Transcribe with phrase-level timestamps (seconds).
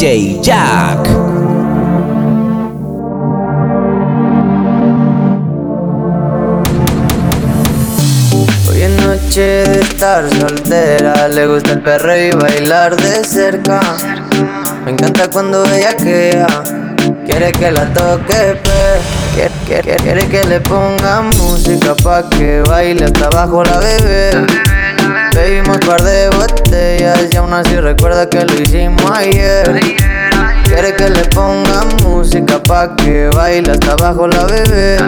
[0.00, 1.06] DJ Jack.
[8.66, 13.82] Hoy es noche de estar soltera, le gusta el perro y bailar de cerca.
[14.86, 16.62] Me encanta cuando ella queda,
[17.26, 23.26] quiere que la toque, pe, quiere, quiere que le ponga música pa' que baile hasta
[23.26, 24.69] abajo la bebé.
[25.40, 29.80] Bebimos par de botellas y aún así recuerda que lo hicimos ayer.
[30.64, 34.98] Quiere que le ponga música pa' que baile hasta abajo la bebé.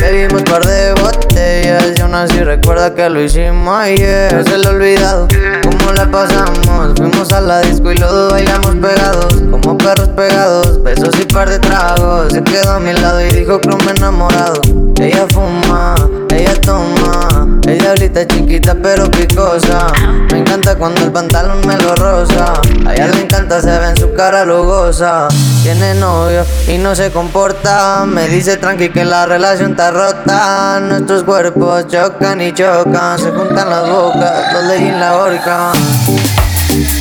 [0.00, 4.34] Bebimos par de botellas y aún así recuerda que lo hicimos ayer.
[4.34, 5.28] No se lo he olvidado
[5.62, 6.94] cómo la pasamos.
[6.96, 10.82] Fuimos a la disco y los bailamos pegados, como perros pegados.
[10.82, 12.32] Besos y par de tragos.
[12.32, 14.60] Se quedó a mi lado y dijo que me enamorado.
[14.98, 15.94] Ella fuma,
[16.28, 17.57] ella toma.
[17.68, 19.88] Ella es chiquita pero picosa.
[20.32, 22.54] Me encanta cuando el pantalón me lo rosa.
[22.86, 25.28] A ella le encanta, se ve en su cara lugosa.
[25.62, 28.06] Tiene novio y no se comporta.
[28.06, 30.80] Me dice tranqui que la relación está rota.
[30.80, 33.18] Nuestros cuerpos chocan y chocan.
[33.18, 35.72] Se juntan las bocas, los leí en la horca.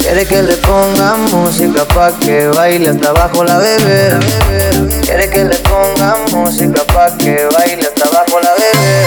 [0.02, 4.20] Quiere que le ponga música pa' que baile hasta abajo la bebé.
[5.02, 9.07] Quiere que le ponga música pa' que baile hasta abajo la bebé.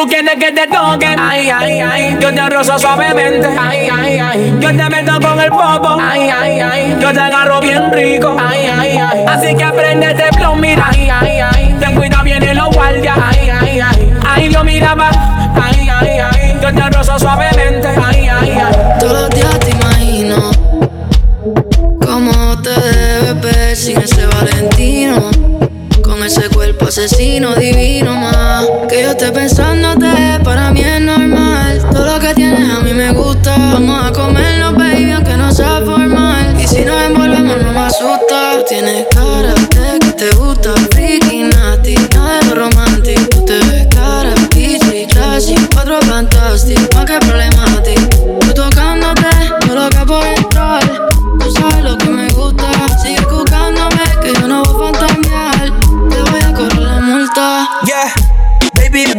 [0.00, 4.56] Tú quieres que te toquen, ay, ay, ay, yo te rozo suavemente, ay, ay, ay,
[4.58, 8.66] yo te meto con el popo, ay, ay, ay, yo te agarro bien rico, ay,
[8.78, 12.70] ay, ay, así que aprende este flow, mira, ay, ay, ay, ten cuidado vienen los
[12.74, 15.10] guardias, ay, ay, ay, ay, Dios mira va,
[15.62, 18.98] ay, ay, ay, yo te rozo suavemente, ay, ay, ay.
[19.00, 19.79] Todos los días
[27.04, 28.66] asesino divino más.
[28.88, 30.06] Que yo esté pensándote,
[30.44, 31.82] para mí es normal.
[31.90, 33.56] Todo lo que tienes a mí me gusta.
[33.56, 34.29] Vamos a comernos,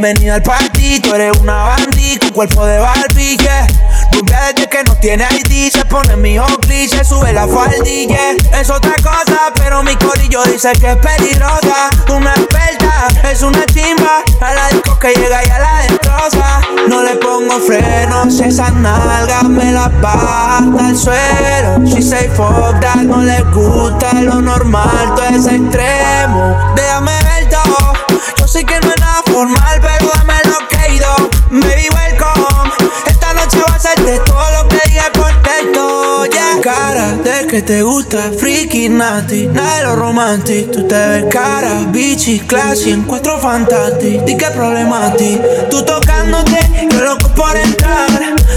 [0.02, 1.00] baby, bienvenida al party.
[1.00, 3.68] Tú eres una bandit con cuerpo de Barbie, yeah.
[4.14, 8.32] Rubia desde que no tiene ID, se pone mi Oakley, se sube la faldilla.
[8.60, 11.90] Es otra cosa, pero mi corillo dice que es peligrosa.
[12.10, 14.24] Una experta, es una chimba.
[14.42, 16.62] A la disco que llega y a la destroza.
[16.88, 21.86] No le pongo frenos, esas nalgas me las baja hasta el suelo.
[21.86, 26.58] She say fuck that, no le gusta lo normal, todo es extremo.
[26.76, 27.94] Déjame ver todo,
[28.38, 31.16] yo sé que no es nada formal, pero dame lo que ido.
[31.52, 33.11] Baby, welcome.
[33.54, 36.62] Noche va a de todo lo que diga por texto, yeah.
[36.62, 40.72] Cara de que te gusta, freaky, nasty, nada de lo romantic.
[40.72, 44.24] Tú te ves cara, bichi, classy, encuentro fantastic.
[44.24, 48.08] Di a ti, tú tocándote, yo loco por entrar.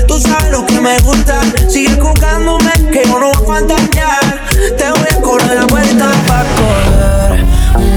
[0.07, 4.47] Tú sabes lo que me gusta, sigue jugándome, que yo no voy a fantasear.
[4.77, 7.45] Te voy a correr la vuelta pa' coger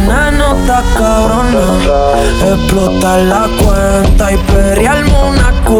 [0.08, 1.66] una nota cabrona,
[2.47, 5.77] explotar la cuenta y perrearme una culona,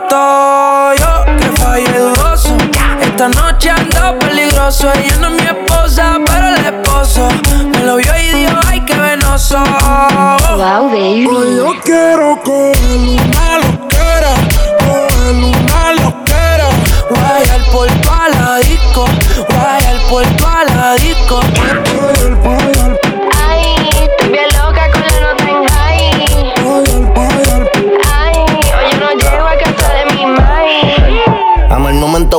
[0.00, 0.94] nato.
[0.94, 2.56] Yo que fallé dudoso.
[3.00, 4.90] Esta noche ando peligroso.
[4.92, 7.28] Ella no es mi esposa, pero el esposo.
[7.72, 9.58] Me lo vio y dijo, ay, qué venoso.
[10.56, 11.26] Wow, baby.
[11.26, 13.39] Hoy yo quiero coger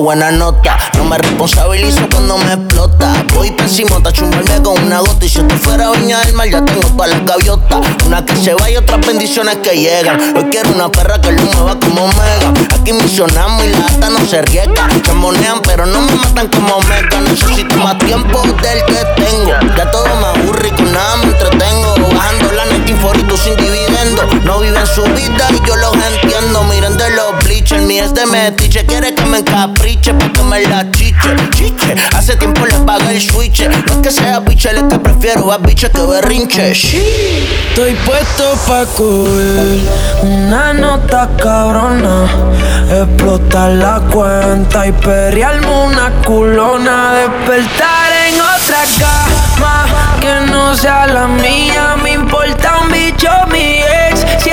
[0.01, 0.77] buena nota.
[0.97, 3.13] No me responsabilizo cuando me explota.
[3.35, 5.25] Voy pésimo, a chumbarme con una gota.
[5.25, 7.79] Y si esto fuera viña del mar, ya tengo todas las gaviotas.
[8.05, 10.19] Una que se va y otras bendiciones que llegan.
[10.35, 12.53] Hoy quiero una perra que lo mueva como mega.
[12.79, 14.87] Aquí misionamos y la ata no se riega.
[15.05, 17.21] Se monean, pero no me matan como mega.
[17.21, 19.51] Necesito más tiempo del que tengo.
[19.77, 21.95] Ya todo me aburre y con nada me entretengo.
[22.15, 24.23] Bajando la net y sin dividendo.
[24.43, 26.63] No viven su vida y yo los entiendo.
[26.63, 28.85] Miren de los bleachers, mi es de metiche.
[28.85, 31.35] Quiere me encapriche pa' que me la chiche.
[31.55, 33.61] Chiche, hace tiempo le pagué el switch.
[33.67, 36.71] No es que sea biche, es que prefiero a biche que berrinche.
[36.71, 39.79] Estoy puesto pa' coger
[40.23, 42.27] una nota cabrona,
[42.89, 51.27] explotar la cuenta y perrearme una culona, despertar en otra cama que no sea la
[51.27, 51.95] mía.
[52.03, 53.79] Me importa un bicho mi
[54.09, 54.49] ex, si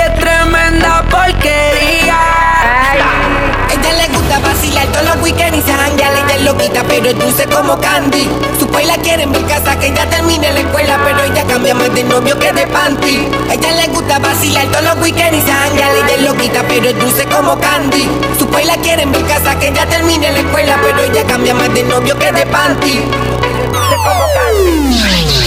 [4.99, 8.27] todos los weekends se janguea ella es loquita, pero es dulce como candy.
[8.59, 11.93] Su país quiere en mi casa, que ella termine la escuela, pero ella cambia más
[11.93, 13.27] de novio que de panty.
[13.49, 17.25] Ella le gusta vacilar todos los weekends se janguea ella es loquita, pero es dulce
[17.25, 18.09] como candy.
[18.37, 21.73] Su país quiere en mi casa, que ella termine la escuela, pero ella cambia más
[21.73, 22.99] de novio que de panty.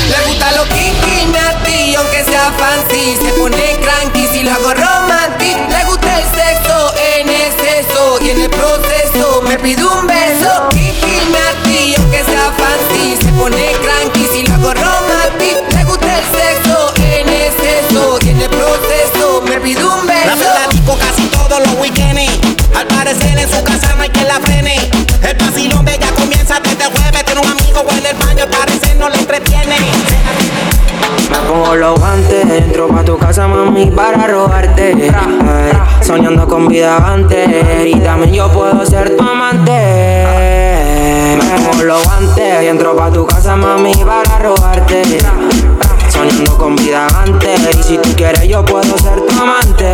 [0.08, 4.26] Le gusta lo kinky, nasty, aunque sea fancy Se pone cranky.
[4.26, 8.18] Si lo hago romantic Le gusta el sexo en exceso.
[8.20, 10.68] Y en el proceso me pide un beso.
[10.70, 12.91] Kinky, nasty, aunque sea fancy
[33.32, 35.11] casa, mami, para robarte.
[36.02, 37.49] Soñando con vida antes,
[37.87, 39.73] y también yo puedo ser tu amante.
[41.38, 45.19] Me pongo los guantes, y entro pa' tu casa, mami, para robarte.
[46.12, 49.90] Soñando con vida antes, y si tú quieres, yo puedo ser tu amante.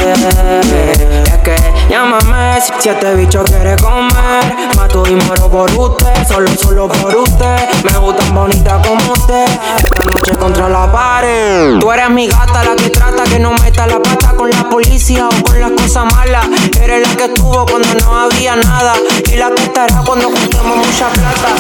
[1.22, 1.56] Es que
[1.88, 4.68] llámame si, este bicho quiere comer.
[4.74, 7.68] Mato y muero por usted, solo, solo por usted.
[7.84, 9.46] Me gustan bonita como usted.
[9.76, 11.78] Esta noche contra la pared.
[11.78, 15.28] Tú eres mi gata, la que trata que no meta la pata con la policía
[15.28, 16.48] o con las cosas malas.
[16.82, 18.94] Eres la que estuvo cuando no había nada.
[19.32, 21.54] Y la que estará cuando juntemos mucha plata.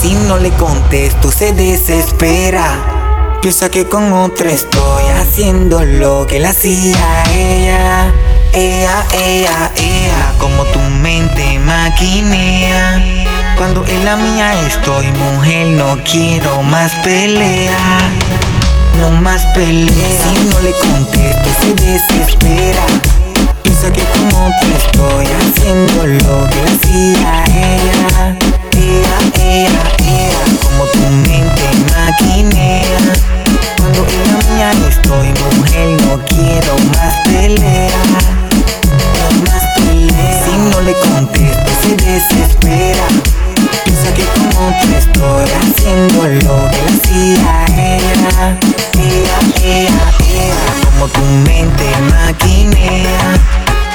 [0.00, 2.93] Si no le contesto, se desespera.
[3.44, 6.96] Piensa que con otra estoy haciendo lo que le hacía
[7.30, 8.10] ella.
[8.54, 13.04] Ella, ella, ella, como tu mente maquinea.
[13.58, 17.98] Cuando en la mía estoy, mujer, no quiero más pelea.
[18.98, 19.92] No más pelea.
[19.92, 22.86] Si no le contesto, se desespera.
[23.62, 28.38] Piensa que con otra estoy haciendo lo que le hacía ella.
[28.72, 30.98] Ella, ella, ella, como tu
[31.28, 31.62] mente
[31.94, 32.93] maquinea.
[34.58, 38.02] La mía estoy, mujer, no quiero más pelea.
[39.18, 40.44] No más pelea.
[40.44, 43.04] Si no le contesto, se desespera.
[43.84, 48.58] Piensa que con otra estoy haciendo lo que le hacía a ella.
[48.96, 53.34] Ella, ella, ella, como tu mente maquinea.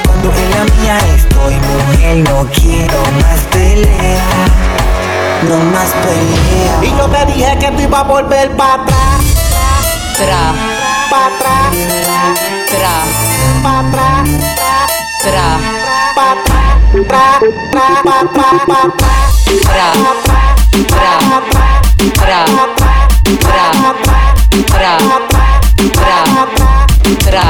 [0.04, 4.28] Cuando en la mía estoy, mujer, no quiero más pelea.
[5.48, 6.80] No más pelea.
[6.82, 9.49] Y yo te dije que tú ibas a volver para atrás
[10.20, 10.52] tra.
[11.08, 11.56] Pa tra.
[12.68, 12.94] Tra.
[13.62, 14.08] Pa tra.
[15.22, 15.46] Tra.
[16.14, 16.60] Pa tra.
[16.92, 17.24] Tra.
[17.70, 19.12] Tra pa pa pa pa tra.
[19.64, 19.88] Tra.
[20.90, 22.40] Tra.
[24.58, 25.24] Tra.
[27.24, 27.44] Tra.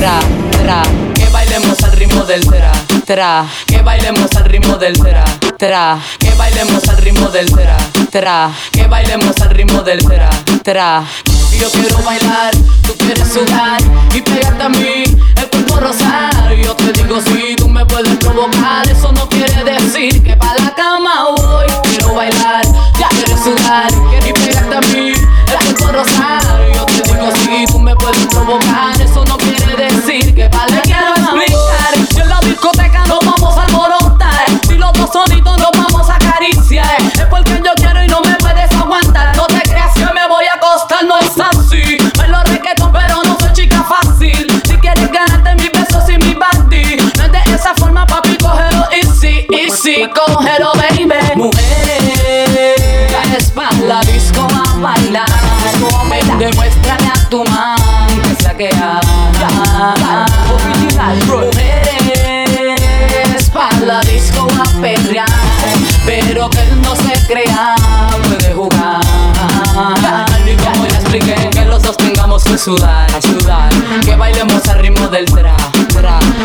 [0.00, 0.14] Tra.
[0.50, 0.82] Tra.
[1.14, 2.72] Que bailemos al ritmo del tra.
[3.04, 3.46] Tra.
[3.66, 7.76] Que bailemos al ritmo del tra tra, que bailemos al ritmo del tra,
[8.10, 10.30] tra, que bailemos al ritmo del tra.
[10.62, 11.04] tra.
[11.58, 12.54] Yo quiero bailar,
[12.86, 13.80] tú quieres sudar
[14.14, 15.04] y pegarte a mí
[15.36, 16.54] el cuerpo rosar.
[16.62, 20.74] Yo te digo si tú me puedes provocar, eso no quiere decir que pa la
[20.74, 21.66] cama voy.
[21.84, 22.64] Quiero bailar,
[22.98, 23.90] ya quieres sudar
[24.28, 26.42] y pegarte a mí el cuerpo rosar.
[26.74, 30.82] Yo te digo si tú me puedes provocar, eso no quiere decir que pa la
[30.82, 31.46] cama voy.
[32.14, 34.05] Yo en la discoteca nos vamos a alborotar, si los dos
[35.12, 37.00] solitos nos vamos a acariciar.
[37.00, 39.36] Es porque yo quiero y no me puedes aguantar.
[39.36, 41.98] No te creas que me voy a acostar, no es así.
[42.16, 44.62] Bailo reggaetón, pero no soy chica fácil.
[44.66, 48.86] Si quieres ganarte mis besos y mi body, no es de esa forma, papi, cógelo
[48.92, 51.06] easy, easy, cógelo, baby.
[51.36, 52.76] Mujer,
[53.10, 55.26] la espalda, disco a bailar.
[56.10, 57.76] Ven, demuéstrame a tu man
[58.22, 58.56] que sea
[67.28, 67.74] él no se crea,
[68.28, 69.00] puede jugar.
[70.46, 73.68] Y como ya expliqué, que los dos tengamos que sudar, sudar
[74.04, 75.56] Que bailemos al ritmo del tra,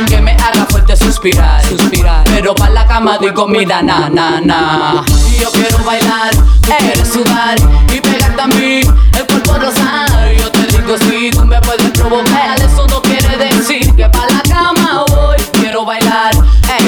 [0.07, 2.23] Que me haga fuerte suspirar, suspirar.
[2.25, 7.07] Pero pa' la cama digo mira, na, na, na Y yo quiero bailar, tú quieres
[7.07, 7.55] sudar
[7.93, 8.81] Y pegarte a mí,
[9.17, 13.93] el cuerpo rosar Yo te digo si tú me puedes provocar Eso no quiere decir
[13.95, 16.31] que pa' la cama voy Quiero bailar,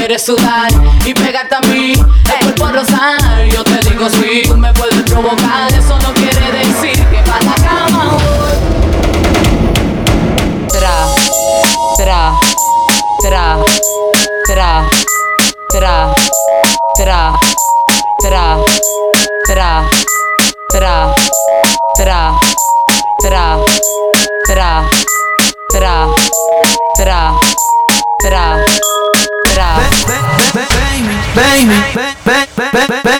[0.05, 0.69] quieres sudar
[1.05, 2.81] Y pegarte a mí, el cuerpo
[3.49, 5.71] Yo te digo si tú me puedes provocar.
[5.71, 8.73] Eso no quiere decir que pa' la cama voy
[10.67, 11.05] tra,
[11.97, 12.33] tra,
[13.21, 13.57] tra,
[14.45, 14.89] tra,
[15.69, 16.13] tra,
[16.99, 17.33] tra,
[18.19, 18.57] tra,
[19.47, 19.87] tra,
[20.69, 21.15] tra,
[21.95, 22.39] tra,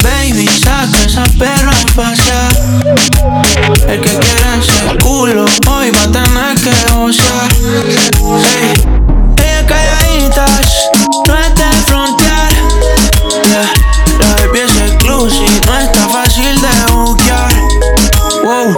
[0.04, 2.52] Baby, saca esa perra a pasear.
[3.88, 7.50] El que quiera ese culo hoy va a tener que gozar.
[8.44, 8.74] Hey,
[9.38, 10.90] ella calladitas,
[11.26, 12.52] no es de frontear.
[13.46, 13.70] Yeah,
[14.20, 17.54] la baby es exclusive, no está fácil de buquear.
[18.44, 18.76] Wow,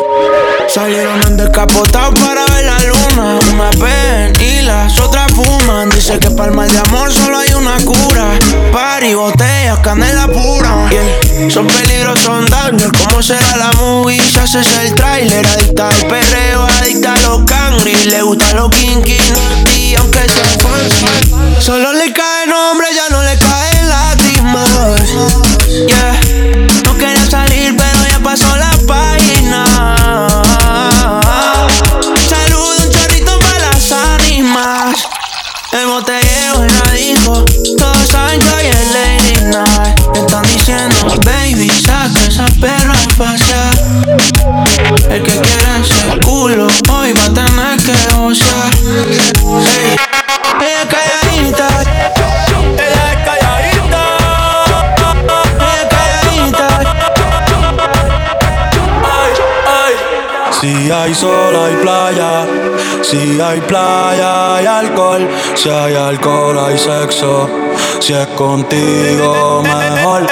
[0.67, 3.39] salieron en descapotado para ver la luna.
[3.51, 5.89] Una ven y las otras fuman.
[5.89, 8.37] Dice que mal de amor solo hay una cura.
[8.75, 10.89] Party, botellas, canela pura.
[10.89, 11.49] Yeah.
[11.49, 12.91] Son peligros, son daños.
[13.07, 14.19] ¿Cómo será la movie?
[14.19, 17.95] Si haces el trailer, adicta al perreo, adicta a los cangri.
[18.07, 19.17] Le gusta los kinky,
[19.77, 21.05] y aunque sea fancy.
[21.57, 24.69] Solo le cae nombre, ya no le caen lágrimas.
[25.87, 26.14] Yeah.
[61.01, 62.45] Hay sol hay playa,
[63.01, 67.49] si hay playa hay alcohol, si hay alcohol hay sexo,
[67.99, 70.27] si es contigo mejor.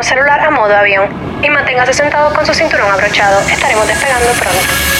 [0.00, 1.08] Teléfono celular a modo avión
[1.42, 3.40] y manténgase sentado con su cinturón abrochado.
[3.48, 4.99] Estaremos despegando pronto.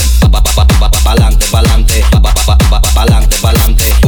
[0.55, 2.03] Pa'lante, pa'lante, pa'lante,
[2.93, 4.00] pa'lante, pa'lante.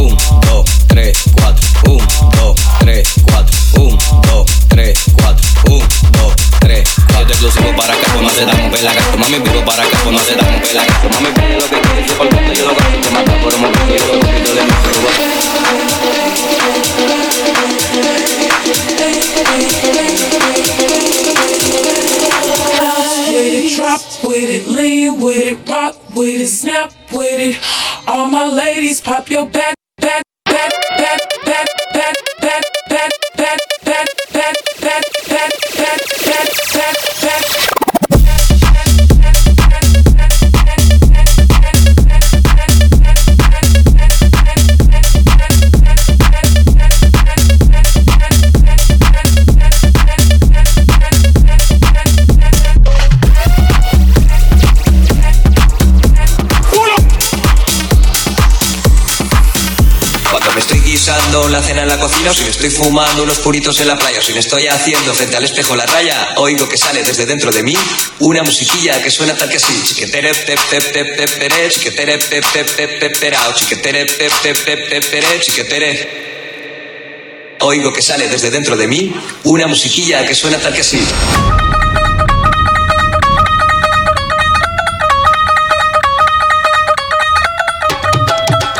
[62.84, 65.86] Fumando unos puritos en la playa, o si me estoy haciendo frente al espejo la
[65.86, 67.78] raya, oigo que sale desde dentro de mí
[68.20, 69.82] una musiquilla que suena tal que así.
[69.84, 74.66] Chiquetere, pep, pep, pep, pep, pere, chiquetere, pep, pep, pep, pep, perao, chiquetere, pep, pep,
[74.66, 77.56] pep, pep, pere, chiquetere.
[77.62, 81.08] Oigo que sale desde dentro de mí una musiquilla que suena tal que así.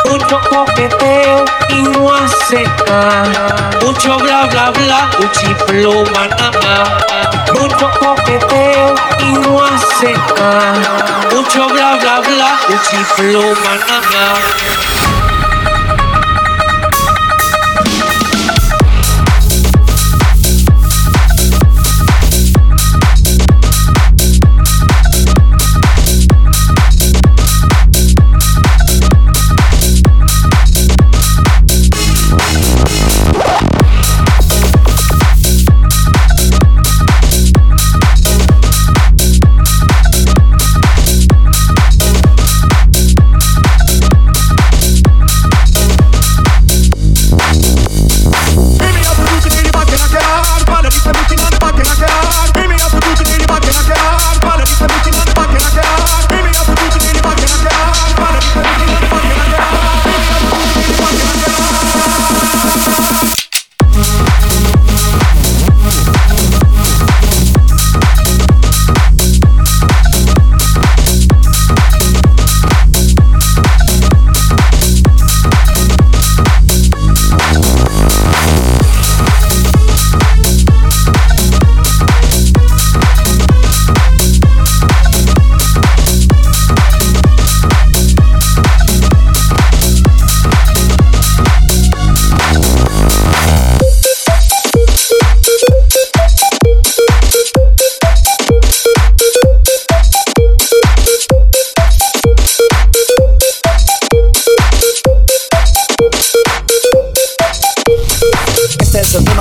[0.10, 0.42] Mucho
[1.74, 3.70] y no nada.
[3.82, 6.98] Mucho bla bla bla, uchiflo banana.
[7.54, 11.28] Mucho coqueteo y no hace nada.
[11.32, 14.83] Mucho bla bla bla, uchiflo banana.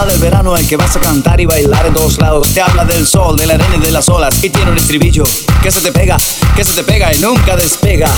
[0.03, 2.49] Tema del verano en que vas a cantar y bailar en todos lados.
[2.53, 4.43] Te habla del sol, de la arena y de las olas.
[4.43, 5.23] Y tiene un estribillo
[5.63, 6.17] que se te pega,
[6.57, 8.09] que se te pega y nunca despega.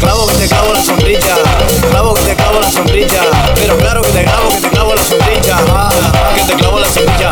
[0.00, 1.36] Clavo que te clavo la sombrilla,
[1.88, 3.22] clavo que te clavo la sombrilla.
[3.54, 5.56] Pero claro que te clavo, que te clavo la sombrilla.
[5.68, 7.30] Ah, que te clavo la sombrilla.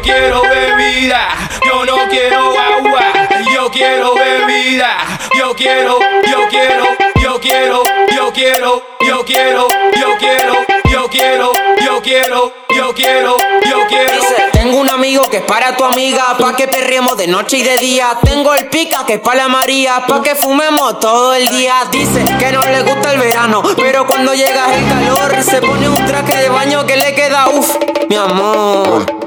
[0.00, 1.28] Yo quiero bebida.
[1.64, 3.12] Yo no quiero agua,
[3.52, 4.96] yo quiero bebida.
[5.36, 6.84] Yo quiero, yo quiero,
[7.20, 11.52] yo quiero, yo quiero, yo quiero, yo quiero, yo quiero,
[11.84, 13.36] yo quiero, yo quiero,
[13.68, 14.22] yo quiero.
[14.52, 17.76] tengo un amigo que es para tu amiga, pa' que perriemos de noche y de
[17.76, 18.18] día.
[18.22, 21.74] Tengo el pica que es para la María, pa' que fumemos todo el día.
[21.90, 26.06] Dice que no le gusta el verano, pero cuando llega el calor se pone un
[26.06, 27.76] traje de baño que le queda uff,
[28.08, 29.19] mi amor.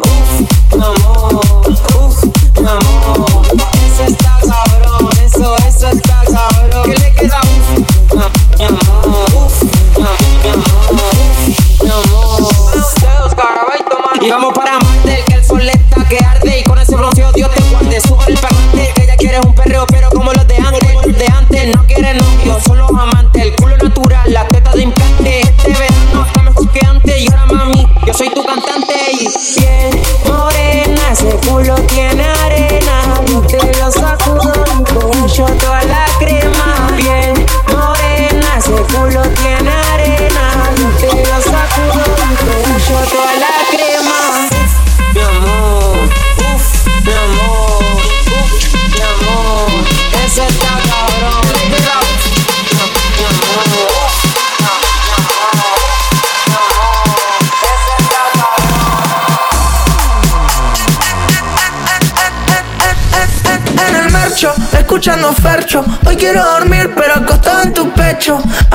[0.69, 1.02] come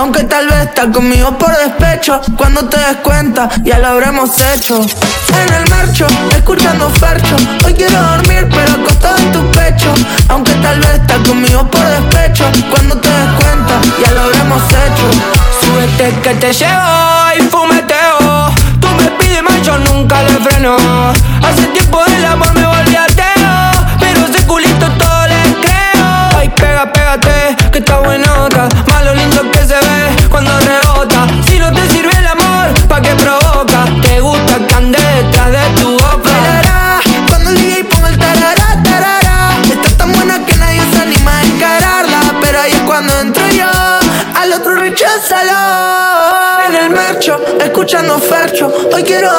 [0.09, 2.19] Aunque tal vez estás conmigo por despecho.
[2.35, 4.81] Cuando te des cuenta, ya lo habremos hecho.
[4.81, 7.37] En el marcho, escuchando Fercho.
[7.67, 9.93] Hoy quiero dormir, pero acostado en tu pecho.
[10.31, 12.45] Aunque tal vez estás conmigo por despecho.
[12.71, 15.11] Cuando te des cuenta, ya lo habremos hecho.
[15.61, 18.51] Súbete que te llevo y fumeteo.
[18.81, 20.79] Tú me pides más, yo nunca le freno.
[21.47, 23.87] Hace tiempo del amor me volví ateo.
[24.01, 26.31] Pero ese culito todo le creo.
[26.35, 28.69] Ay, pega, pégate, que está buenota.
[28.89, 31.27] Más lo lindo que se ve cuando rebota.
[31.47, 33.85] Si no te sirve el amor, ¿pa' qué provoca?
[34.03, 36.31] Te gusta que ande detrás de tu boca.
[36.31, 41.39] Tarará, Cuando el DJ ponga el tarará, tarará Está tan buena que nadie se anima
[41.39, 43.67] a encararla Pero ahí es cuando entro yo
[44.35, 49.38] Al otro recházalo En el marcho, escuchando Fercho Hoy quiero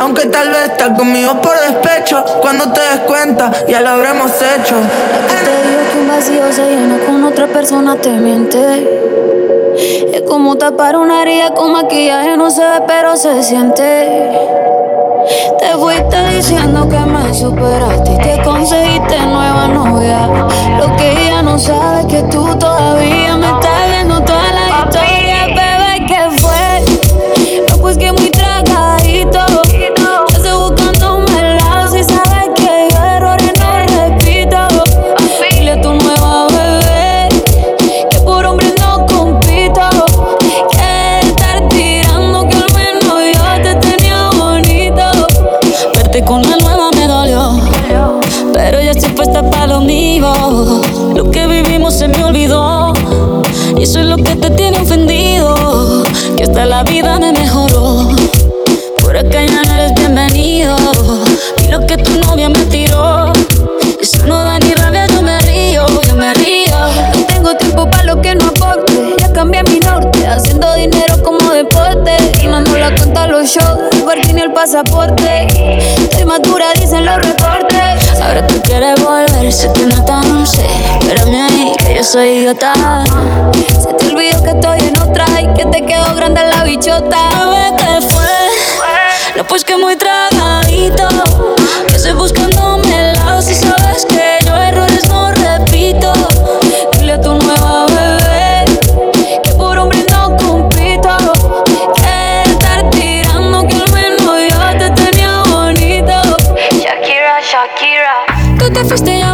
[0.00, 4.74] Aunque tal vez estás conmigo por despecho Cuando te des cuenta, ya lo habremos hecho
[4.74, 8.56] Te digo que un vacío se llena con otra persona te miente.
[10.12, 14.08] Es como tapar una herida con maquillaje, no se ve, pero se siente.
[15.58, 20.28] Te fuiste diciendo que me superaste y que conseguiste nueva novia.
[20.78, 22.75] Lo que ella no sabe es que tú todavía
[53.78, 56.02] Y eso es lo que te tiene ofendido.
[56.36, 58.08] Que hasta la vida me mejoró.
[59.00, 60.76] Por acá ya no eres bienvenido.
[61.62, 63.32] Y lo que tu novia me tiró.
[64.00, 66.76] Eso no da ni rabia, yo me río, yo me río.
[67.14, 68.92] No tengo tiempo para lo que no aporte.
[69.18, 72.16] Ya cambié mi norte, haciendo dinero como deporte.
[72.42, 75.46] Y mando la cuenta los shows, el ni el pasaporte.
[75.98, 77.75] Estoy madura, dicen los reportes.
[78.26, 80.66] Ahora tú quieres volver, se te nota, no sé.
[81.00, 82.72] Espérame ahí, que yo soy idiota.
[83.80, 87.28] Se te olvidó que estoy en otra y que te quedó grande la bichota.
[87.38, 89.36] Bebé, ¿qué fue?
[89.36, 91.08] No, pues que muy tragadito.
[91.86, 92.55] Que estoy buscándome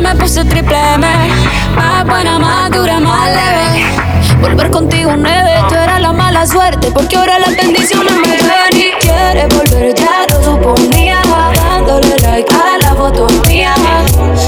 [0.03, 1.07] me puse triple M.
[1.77, 3.87] Más buena, más dura, más leve.
[4.41, 6.91] Volver contigo nueve, tú eras la mala suerte.
[6.91, 11.21] Porque ahora las bendiciones me ven y quieres volver, ya lo suponía.
[11.55, 13.75] Dándole like a la foto mía.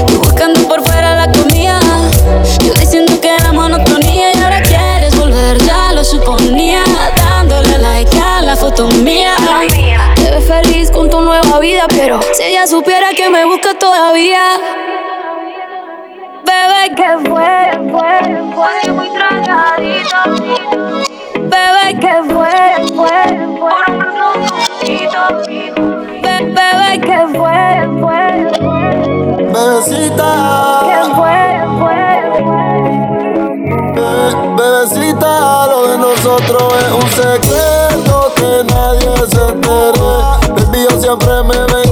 [0.07, 1.79] Tú buscando por fuera la comida.
[2.65, 4.33] Yo diciendo que era monotonía.
[4.33, 6.83] Y ahora quieres volver, ya lo suponía.
[7.15, 9.35] Dándole like a la foto mía.
[10.47, 14.41] Feliz con tu nueva vida, pero si ella supiera que me busca todavía.
[16.85, 17.55] Bebé, que fue,
[17.91, 18.15] fue,
[18.53, 18.91] fue.
[18.93, 20.19] Muy tragadito.
[21.33, 22.57] Bebé, que fue,
[22.95, 23.19] fue,
[23.59, 23.81] fue.
[26.21, 27.61] Be- Bebé, que fue,
[27.99, 28.21] fue,
[29.51, 30.29] Bebecita,
[30.85, 31.39] que fue,
[31.79, 32.01] fue,
[33.95, 35.33] be- bebecita,
[35.67, 39.45] lo de nosotros es un secreto que nadie se
[41.01, 41.84] se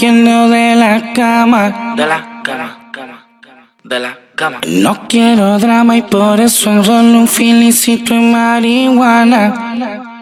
[0.00, 1.94] izquierdo de la cama.
[1.96, 4.60] De la cama, cama, cama, de la cama.
[4.66, 10.19] No quiero drama y por eso enrollo un filicito y marihuana.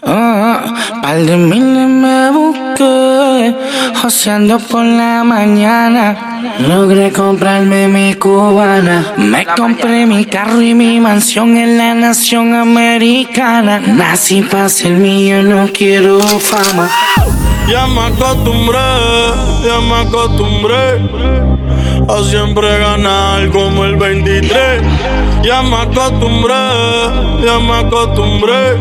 [0.00, 0.56] Oh,
[1.02, 3.54] par de miles me busqué,
[4.00, 6.16] joseando por la mañana.
[6.60, 9.14] Logré comprarme mi cubana.
[9.16, 13.80] Me compré mi carro y mi mansión en la nación americana.
[13.80, 16.88] Nací para ser mío, no quiero fama.
[17.68, 18.78] Ya me acostumbré,
[19.66, 21.02] ya me acostumbré
[22.08, 24.82] a siempre ganar como el 23.
[25.42, 26.54] Ya me acostumbré,
[27.44, 28.78] ya me acostumbré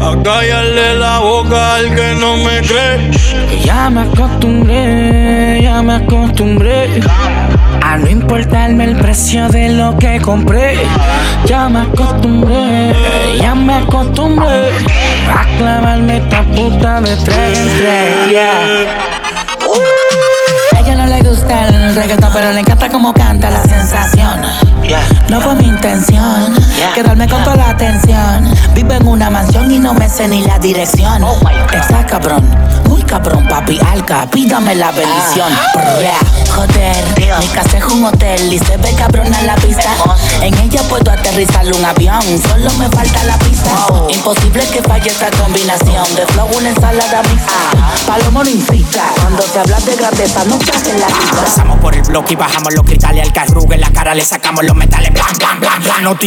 [0.00, 3.10] a callarle la boca al que no me cree.
[3.64, 7.00] Ya me acostumbré, ya me acostumbré
[7.80, 10.78] a no importarme el precio de lo que compré.
[11.46, 12.92] Ya me acostumbré,
[13.40, 14.70] ya me acostumbré
[15.30, 19.16] a clavarme esta puta de tres en tres
[21.06, 24.75] le gusta el reggaetón, pero le encanta como canta la sensación.
[25.28, 26.54] No fue mi intención
[26.94, 28.54] quedarme con toda la atención.
[28.74, 31.24] Vivo en una mansión y no me sé ni la dirección.
[31.24, 31.36] Oh
[31.72, 32.48] Está cabrón,
[32.88, 35.52] muy cabrón, papi alca, pídame la bendición.
[35.52, 36.16] Ah.
[36.54, 37.04] Joder,
[37.40, 39.90] mi casa es un hotel y se ve cabrón a la pista.
[40.40, 43.70] En ella puedo aterrizar un avión, solo me falta la pista.
[44.08, 48.06] Imposible que falle esta combinación de flow, una ensalada mixta.
[48.06, 51.42] Palomo no incita, cuando te hablas de grandeza no te en la pista.
[51.42, 54.64] Pasamos por el bloque y bajamos los cristales al carrugue en la cara le sacamos
[54.64, 55.12] los metales.
[55.12, 56.26] Blan, blan, blan, blan, no te.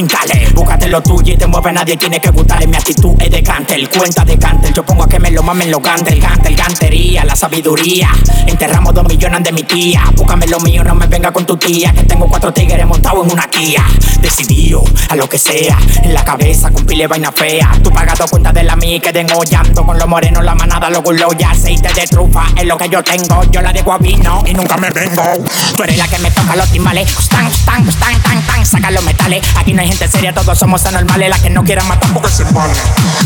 [0.54, 2.68] Búscate lo tuyo y te mueve nadie, tiene que gustarle.
[2.68, 4.74] Mi actitud es de cantel, cuenta de cantel.
[4.74, 8.10] Yo pongo a que me lo mamen los gantel, gantel, gantería, la sabiduría.
[8.48, 10.04] Enterramos dos millones de mi tía.
[10.16, 11.92] Búscame lo mío, no me venga con tu tía.
[11.94, 13.86] Que tengo cuatro tigres montados en una Kia.
[14.22, 17.72] Decidido a lo que sea, en la cabeza con pile vaina fea.
[17.84, 21.04] Tú pagado cuenta de la mía que tengo llanto con los morenos, la manada, los
[21.04, 22.46] gulos y aceite de trufa.
[22.56, 25.24] Es lo que yo tengo, yo la dejo a vino y nunca me vengo.
[25.76, 29.46] Tú eres la que me toca los timbales, tan, tan, tan, tan, saca los metales.
[29.56, 31.30] Aquí no hay gente seria, todos somos anormales.
[31.30, 32.74] Las que no quieran matar porque se vale.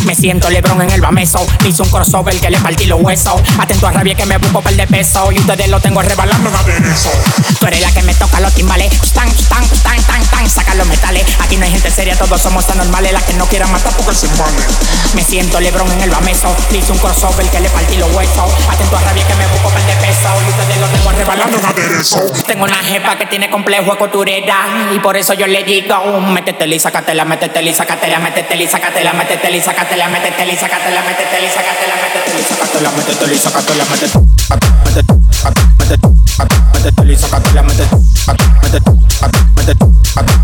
[0.06, 3.42] Me siento Lebron en el bameso, hice un crossover que le partí los huesos.
[3.60, 6.86] Atento a rabia que me busco par de peso y ustedes lo tengo rebalando en
[6.86, 7.10] eso.
[7.60, 10.88] Tú eres la que me toca los timbales, tan, tan, tan, tan, tan, saca los
[10.88, 11.26] metales.
[11.40, 13.14] Aquí no hay gente seria, todos somos anormales.
[13.14, 14.58] Las que no quieran matar porque se vale.
[15.14, 18.52] Me siento Lebron en el bameso, hice un crossover que le partí los huesos.
[18.70, 22.00] Atento a rabia que me busco par de peso y ustedes lo tengo rebalando en
[22.00, 22.22] eso.
[22.48, 26.74] Tengo una jefa que tiene complejo de costurera y por eso yo le digo, métetela
[26.76, 31.46] y sácatela, métetela y sácatela, métetela y sácatela, métetela y sácatela, métetela y sácatela, métetela
[31.46, 33.86] y sácatela, métetela y sácatela, métetela y sácatela,
[36.80, 37.64] métetela y sácatela,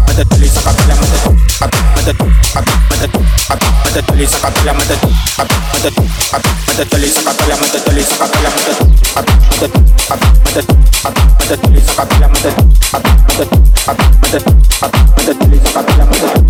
[0.08, 1.79] métetela y sácatela,
[2.10, 3.20] mete tú, acá, mete tú,
[3.50, 7.56] acá, mete tú y sácatela, mete tú, acá, mete tú, acá, mete tú y sácatela,
[7.58, 11.74] mete tú y sácatela, mete tú, acá, mete tú, acá, mete tú, acá, mete tú
[11.74, 16.06] y sácatela, mete tú, acá, mete tú, acá, mete tú, acá, mete tú y sácatela,
[16.06, 16.49] mete tú.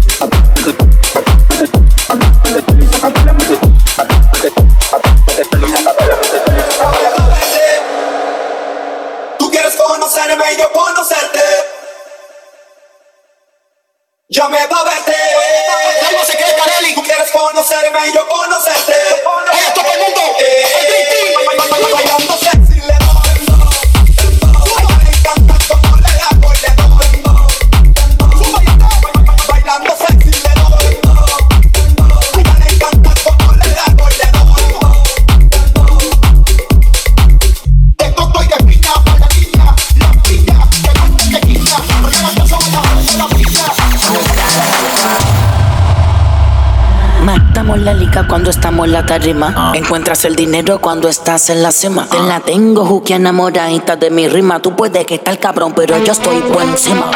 [48.39, 49.73] Cuando estamos en la tarima.
[49.75, 52.08] Encuentras el dinero cuando estás en la cima.
[52.10, 54.62] Te la tengo, Juki enamoradita de mi rima.
[54.62, 57.12] Tú puedes que estar cabrón, pero yo estoy por encima.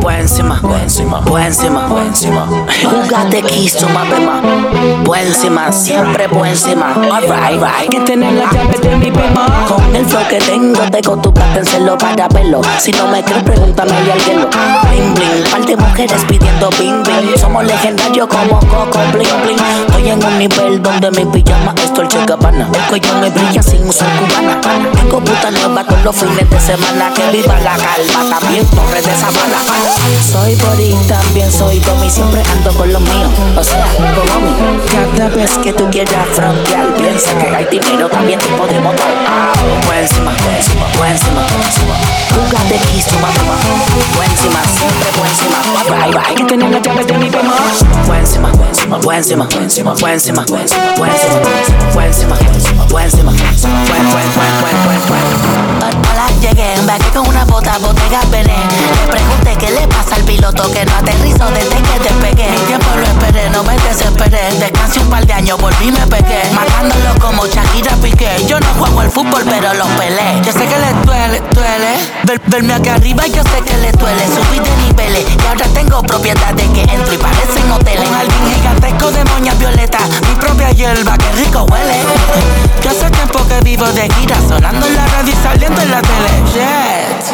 [0.00, 2.46] Por encima, por encima, por encima, por encima.
[2.84, 4.40] Jugate quiso, mapema.
[5.04, 6.94] Por encima, siempre por encima.
[6.94, 7.90] Alright, right.
[7.90, 9.66] Que tener la llave de mi pema.
[9.66, 12.60] Con el flow que tengo, tengo tu cártenselo para verlo.
[12.78, 14.46] Si no me crees, pregúntame y alguien
[14.88, 15.50] Bling, bling.
[15.50, 17.36] Par de mujeres pidiendo bing, bing.
[17.36, 19.58] Somos legendarios como Coco, bling, bling.
[19.88, 22.68] Estoy en un nivel donde mi pijama es Dolce Gabbana.
[22.72, 24.60] El cuello me brilla sin usar cubana.
[24.92, 27.12] Tengo puta nueva todos los fines de semana.
[27.14, 29.58] Que viva la calma, también torre de sabana.
[30.30, 32.10] Soy body, también soy domi.
[32.10, 33.30] Siempre ando con los míos.
[33.56, 34.52] O sea, como mí.
[34.90, 39.08] Cada vez que tú quieras frontear, piensa que hay dinero, también te podemos dar.
[39.26, 39.52] Ah,
[39.86, 41.42] por encima, por encima, por encima.
[42.32, 43.56] Jugate quiso, mamá.
[44.14, 45.58] Por encima, siempre por encima.
[45.88, 46.36] Right, right.
[46.36, 47.52] Que tener las llaves de mi pema.
[48.06, 51.92] Por encima, por encima, por encima, por encima, por encima, my where's my where's my
[51.94, 52.38] where's my
[52.92, 56.11] where's my where's my where's my where's my
[56.42, 58.68] llegué, embarqué con una bota, botega Belén.
[59.06, 62.50] Le pregunté qué le pasa al piloto que no aterrizó desde que despegué.
[62.50, 64.40] Mi tiempo lo esperé, no me desesperé.
[64.58, 66.42] Descansé un par de años, volví me pegué.
[66.52, 68.44] Matándolo como Shakira Piqué.
[68.46, 70.40] Yo no juego al fútbol, pero lo peleé.
[70.44, 71.92] Yo sé que le duele, duele.
[72.24, 74.24] Ver- verme acá arriba, yo sé que le duele.
[74.26, 78.08] Subí de niveles y ahora tengo propiedades que entro y parecen hoteles.
[78.08, 79.98] Un jardín gigantesco de moñas violeta.
[80.28, 82.00] Mi propia hierba, que rico huele.
[82.82, 86.02] Yo hace tiempo que vivo de gira, sonando en la radio y saliendo en la
[86.02, 86.31] tele.
[86.52, 87.24] Shit.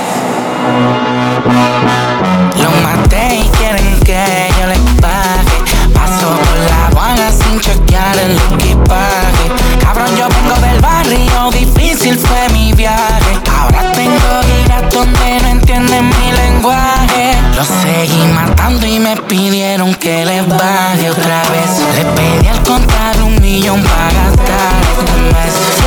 [2.63, 4.25] Lo maté y quieren que
[4.59, 5.57] yo les pague.
[5.95, 9.47] Paso por la aduana sin chequear el equipaje.
[9.81, 13.33] Cabrón, yo vengo del barrio, difícil fue mi viaje.
[13.59, 17.37] Ahora tengo giras donde no entienden mi lenguaje.
[17.57, 21.71] Los seguí matando y me pidieron que les baje otra vez.
[21.97, 25.79] Le pedí al contar un millón para gastar este mes.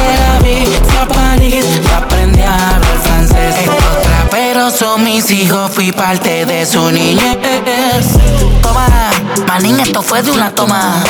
[1.08, 1.81] París
[4.72, 7.38] son mis hijos, fui parte de su niñez.
[8.62, 8.88] Toma,
[9.48, 11.04] manín, esto fue de una toma.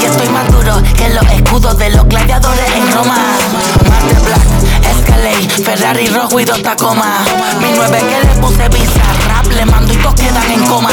[0.00, 3.16] Y estoy más duro que los escudos de los gladiadores en Roma.
[3.88, 7.18] Marte Black, Escalade, Ferrari rojo y dos Tacoma.
[7.60, 10.90] Mi nueve que le puse visa, rap le mando y todos quedan en coma.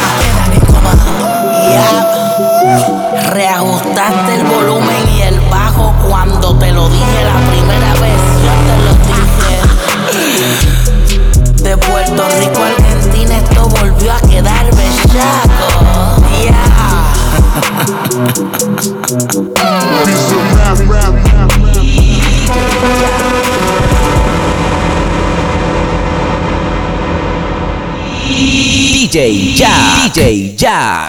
[29.15, 29.71] DJ Ya.
[30.11, 31.04] DJ Ya.